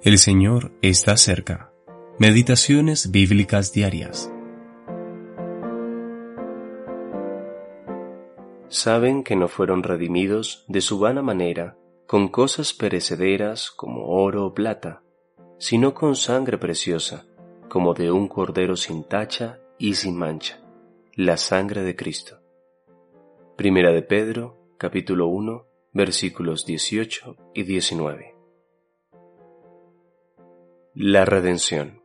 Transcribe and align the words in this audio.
El 0.00 0.18
Señor 0.18 0.70
está 0.80 1.16
cerca. 1.16 1.72
Meditaciones 2.20 3.10
bíblicas 3.10 3.72
diarias. 3.72 4.32
Saben 8.68 9.24
que 9.24 9.34
no 9.34 9.48
fueron 9.48 9.82
redimidos 9.82 10.64
de 10.68 10.82
su 10.82 11.00
vana 11.00 11.20
manera 11.20 11.76
con 12.06 12.28
cosas 12.28 12.74
perecederas 12.74 13.72
como 13.72 14.06
oro 14.06 14.46
o 14.46 14.54
plata, 14.54 15.02
sino 15.58 15.94
con 15.94 16.14
sangre 16.14 16.58
preciosa, 16.58 17.26
como 17.68 17.92
de 17.92 18.12
un 18.12 18.28
cordero 18.28 18.76
sin 18.76 19.02
tacha 19.02 19.58
y 19.78 19.96
sin 19.96 20.16
mancha, 20.16 20.60
la 21.16 21.36
sangre 21.36 21.82
de 21.82 21.96
Cristo. 21.96 22.38
Primera 23.56 23.90
de 23.90 24.02
Pedro, 24.02 24.56
capítulo 24.78 25.26
1, 25.26 25.66
versículos 25.92 26.64
18 26.66 27.34
y 27.52 27.64
19. 27.64 28.37
La 31.00 31.24
redención. 31.24 32.02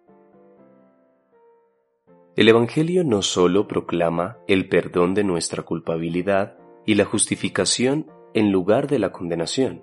El 2.35 2.47
Evangelio 2.47 3.03
no 3.03 3.23
sólo 3.23 3.67
proclama 3.67 4.37
el 4.47 4.69
perdón 4.69 5.15
de 5.15 5.23
nuestra 5.23 5.63
culpabilidad 5.63 6.59
y 6.85 6.93
la 6.93 7.03
justificación 7.03 8.05
en 8.35 8.51
lugar 8.51 8.85
de 8.87 8.99
la 8.99 9.11
condenación, 9.11 9.81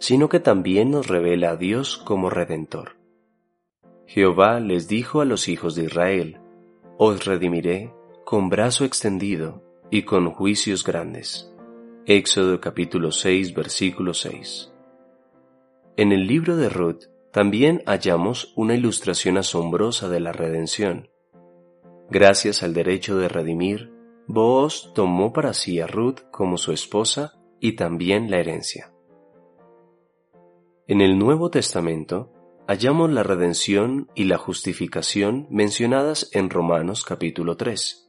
sino 0.00 0.28
que 0.28 0.38
también 0.38 0.90
nos 0.90 1.08
revela 1.08 1.52
a 1.52 1.56
Dios 1.56 1.96
como 1.96 2.28
Redentor. 2.28 2.98
Jehová 4.06 4.60
les 4.60 4.86
dijo 4.86 5.22
a 5.22 5.24
los 5.24 5.48
hijos 5.48 5.74
de 5.74 5.84
Israel, 5.84 6.38
Os 6.98 7.24
redimiré 7.24 7.94
con 8.26 8.50
brazo 8.50 8.84
extendido 8.84 9.62
y 9.90 10.02
con 10.02 10.30
juicios 10.30 10.84
grandes. 10.84 11.50
Éxodo 12.04 12.60
capítulo 12.60 13.12
6 13.12 13.54
versículo 13.54 14.12
6. 14.12 14.74
En 15.96 16.12
el 16.12 16.26
libro 16.26 16.58
de 16.58 16.68
Ruth 16.68 17.15
también 17.32 17.82
hallamos 17.86 18.52
una 18.56 18.74
ilustración 18.74 19.38
asombrosa 19.38 20.08
de 20.08 20.20
la 20.20 20.32
redención. 20.32 21.10
Gracias 22.10 22.62
al 22.62 22.72
derecho 22.72 23.18
de 23.18 23.28
redimir, 23.28 23.92
Booz 24.28 24.92
tomó 24.94 25.32
para 25.32 25.52
sí 25.52 25.80
a 25.80 25.86
Ruth 25.86 26.20
como 26.30 26.56
su 26.56 26.72
esposa 26.72 27.34
y 27.60 27.76
también 27.76 28.30
la 28.30 28.38
herencia. 28.38 28.92
En 30.88 31.00
el 31.00 31.18
Nuevo 31.18 31.50
Testamento 31.50 32.32
hallamos 32.68 33.10
la 33.10 33.22
redención 33.22 34.08
y 34.14 34.24
la 34.24 34.38
justificación 34.38 35.46
mencionadas 35.50 36.28
en 36.32 36.50
Romanos 36.50 37.04
capítulo 37.04 37.56
3. 37.56 38.08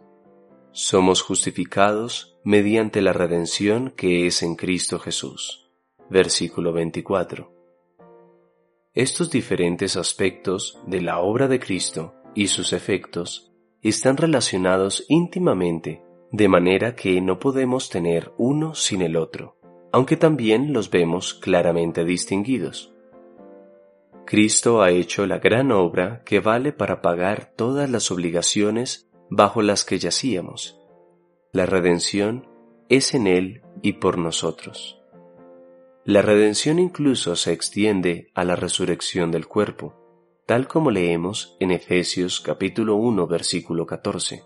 Somos 0.72 1.22
justificados 1.22 2.38
mediante 2.44 3.02
la 3.02 3.14
redención 3.14 3.92
que 3.95 4.28
es 4.28 4.44
en 4.44 4.56
Cristo 4.56 5.00
Jesús. 5.00 5.72
Versículo 6.10 6.72
24. 6.72 7.57
Estos 8.98 9.30
diferentes 9.30 9.95
aspectos 9.95 10.81
de 10.88 11.02
la 11.02 11.20
obra 11.20 11.48
de 11.48 11.59
Cristo 11.59 12.16
y 12.34 12.48
sus 12.48 12.73
efectos 12.73 13.54
están 13.84 14.17
relacionados 14.17 15.06
íntimamente, 15.08 16.02
de 16.31 16.48
manera 16.48 16.95
que 16.95 17.22
no 17.22 17.38
podemos 17.38 17.92
tener 17.92 18.31
uno 18.39 18.73
sin 18.73 19.04
el 19.04 19.16
otro, 19.16 19.59
aunque 19.92 20.17
también 20.17 20.73
los 20.73 20.89
vemos 20.89 21.36
claramente 21.36 22.06
distinguidos. 22.06 22.92
Cristo 24.26 24.81
ha 24.81 24.89
hecho 24.89 25.28
la 25.28 25.38
gran 25.38 25.72
obra 25.72 26.23
que 26.26 26.39
vale 26.39 26.73
para 26.73 27.04
pagar 27.04 27.54
todas 27.56 27.92
las 27.92 28.09
obligaciones 28.09 29.11
bajo 29.30 29.61
las 29.61 29.86
que 29.86 30.00
yacíamos. 30.00 30.82
La 31.54 31.67
redención 31.67 32.48
es 32.89 33.14
en 33.14 33.28
Él 33.28 33.61
y 33.84 33.94
por 33.94 34.17
nosotros. 34.17 35.00
La 36.08 36.22
redención 36.22 36.80
incluso 36.80 37.36
se 37.36 37.52
extiende 37.52 38.32
a 38.34 38.46
la 38.46 38.56
resurrección 38.56 39.30
del 39.30 39.46
cuerpo, 39.46 39.94
tal 40.46 40.70
como 40.70 40.90
leemos 40.90 41.58
en 41.60 41.72
Efesios 41.72 42.40
capítulo 42.40 42.96
1 42.96 43.28
versículo 43.28 43.86
14, 43.86 44.42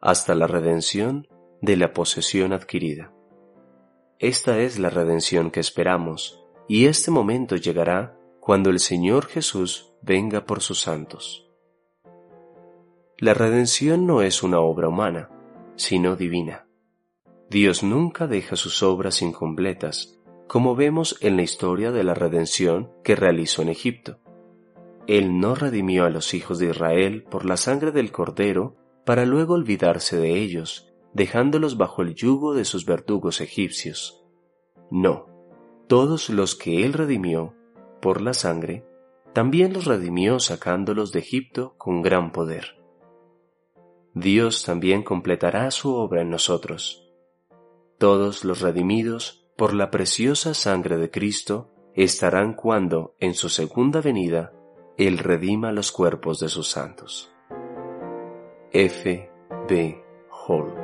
hasta 0.00 0.34
la 0.34 0.48
redención 0.48 1.28
de 1.62 1.76
la 1.76 1.92
posesión 1.92 2.52
adquirida. 2.52 3.12
Esta 4.18 4.58
es 4.58 4.80
la 4.80 4.90
redención 4.90 5.52
que 5.52 5.60
esperamos, 5.60 6.44
y 6.66 6.86
este 6.86 7.12
momento 7.12 7.54
llegará 7.54 8.18
cuando 8.40 8.70
el 8.70 8.80
Señor 8.80 9.26
Jesús 9.26 9.92
venga 10.02 10.44
por 10.44 10.60
sus 10.60 10.80
santos. 10.80 11.48
La 13.18 13.32
redención 13.32 14.08
no 14.08 14.22
es 14.22 14.42
una 14.42 14.58
obra 14.58 14.88
humana, 14.88 15.30
sino 15.76 16.16
divina. 16.16 16.66
Dios 17.48 17.84
nunca 17.84 18.26
deja 18.26 18.56
sus 18.56 18.82
obras 18.82 19.22
incompletas 19.22 20.13
como 20.46 20.76
vemos 20.76 21.16
en 21.20 21.36
la 21.36 21.42
historia 21.42 21.90
de 21.90 22.04
la 22.04 22.14
redención 22.14 22.90
que 23.02 23.16
realizó 23.16 23.62
en 23.62 23.68
Egipto. 23.68 24.18
Él 25.06 25.38
no 25.38 25.54
redimió 25.54 26.04
a 26.04 26.10
los 26.10 26.34
hijos 26.34 26.58
de 26.58 26.70
Israel 26.70 27.24
por 27.24 27.44
la 27.44 27.56
sangre 27.56 27.92
del 27.92 28.12
cordero 28.12 28.76
para 29.04 29.26
luego 29.26 29.54
olvidarse 29.54 30.16
de 30.16 30.38
ellos, 30.38 30.92
dejándolos 31.12 31.76
bajo 31.76 32.02
el 32.02 32.14
yugo 32.14 32.54
de 32.54 32.64
sus 32.64 32.86
verdugos 32.86 33.40
egipcios. 33.40 34.24
No, 34.90 35.26
todos 35.86 36.30
los 36.30 36.54
que 36.54 36.84
Él 36.84 36.92
redimió 36.92 37.54
por 38.00 38.20
la 38.20 38.34
sangre, 38.34 38.84
también 39.32 39.72
los 39.72 39.86
redimió 39.86 40.38
sacándolos 40.38 41.12
de 41.12 41.18
Egipto 41.18 41.74
con 41.76 42.02
gran 42.02 42.32
poder. 42.32 42.76
Dios 44.14 44.64
también 44.64 45.02
completará 45.02 45.70
su 45.72 45.94
obra 45.94 46.22
en 46.22 46.30
nosotros. 46.30 47.10
Todos 47.98 48.44
los 48.44 48.60
redimidos 48.60 49.43
por 49.56 49.74
la 49.74 49.90
preciosa 49.90 50.54
sangre 50.54 50.96
de 50.96 51.10
Cristo, 51.10 51.70
estarán 51.94 52.54
cuando, 52.54 53.14
en 53.20 53.34
su 53.34 53.48
segunda 53.48 54.00
venida, 54.00 54.52
Él 54.96 55.18
redima 55.18 55.72
los 55.72 55.92
cuerpos 55.92 56.40
de 56.40 56.48
sus 56.48 56.68
santos. 56.68 57.32
F. 58.72 59.30
B. 59.68 60.04
Hall 60.30 60.83